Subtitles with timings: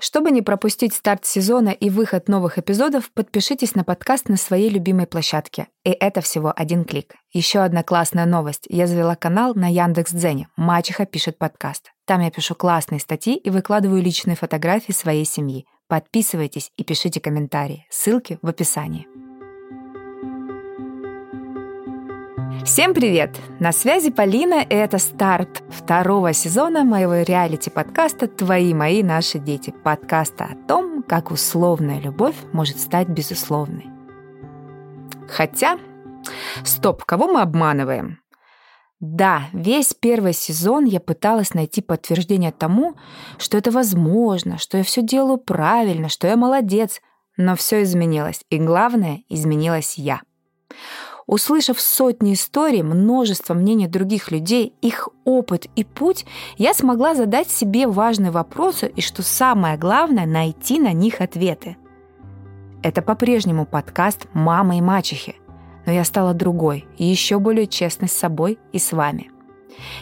[0.00, 5.06] Чтобы не пропустить старт сезона и выход новых эпизодов, подпишитесь на подкаст на своей любимой
[5.06, 5.68] площадке.
[5.84, 7.14] И это всего один клик.
[7.32, 8.64] Еще одна классная новость.
[8.70, 11.92] Я завела канал на Яндекс.Дзене «Мачеха пишет подкаст».
[12.06, 15.66] Там я пишу классные статьи и выкладываю личные фотографии своей семьи.
[15.86, 17.86] Подписывайтесь и пишите комментарии.
[17.90, 19.06] Ссылки в описании.
[22.72, 23.36] Всем привет!
[23.58, 29.74] На связи Полина, и это старт второго сезона моего реалити-подкаста «Твои, мои, наши дети».
[29.82, 33.86] Подкаста о том, как условная любовь может стать безусловной.
[35.28, 35.80] Хотя,
[36.62, 38.20] стоп, кого мы обманываем?
[39.00, 42.94] Да, весь первый сезон я пыталась найти подтверждение тому,
[43.38, 47.00] что это возможно, что я все делаю правильно, что я молодец,
[47.36, 50.20] но все изменилось, и главное, изменилась я.
[51.30, 56.26] Услышав сотни историй, множество мнений других людей, их опыт и путь,
[56.58, 61.76] я смогла задать себе важные вопросы и, что самое главное, найти на них ответы.
[62.82, 65.36] Это по-прежнему подкаст «Мама и мачехи»,
[65.86, 69.30] но я стала другой и еще более честной с собой и с вами.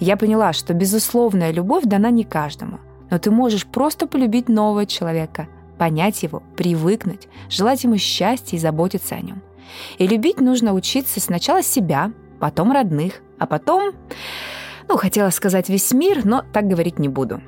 [0.00, 2.80] Я поняла, что безусловная любовь дана не каждому,
[3.12, 5.46] но ты можешь просто полюбить нового человека,
[5.78, 9.42] понять его, привыкнуть, желать ему счастья и заботиться о нем–
[9.98, 13.92] и любить нужно учиться сначала себя, потом родных, а потом,
[14.88, 17.40] ну, хотела сказать весь мир, но так говорить не буду.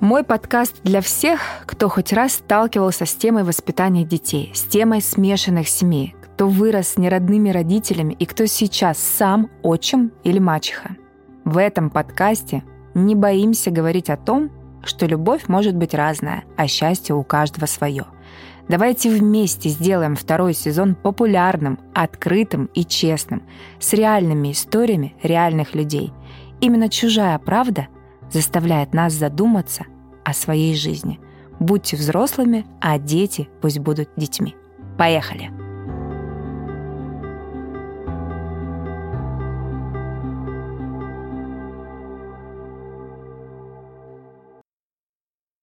[0.00, 5.68] Мой подкаст для всех, кто хоть раз сталкивался с темой воспитания детей, с темой смешанных
[5.68, 10.96] семей, кто вырос с неродными родителями и кто сейчас сам отчим или мачеха.
[11.44, 12.64] В этом подкасте
[12.94, 14.50] не боимся говорить о том,
[14.84, 18.06] что любовь может быть разная, а счастье у каждого свое–
[18.70, 23.42] Давайте вместе сделаем второй сезон популярным, открытым и честным,
[23.80, 26.12] с реальными историями реальных людей.
[26.60, 27.88] Именно чужая правда
[28.30, 29.86] заставляет нас задуматься
[30.24, 31.18] о своей жизни.
[31.58, 34.54] Будьте взрослыми, а дети пусть будут детьми.
[34.96, 35.59] Поехали!